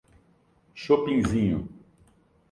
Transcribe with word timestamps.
Chopinzinho 0.81 1.59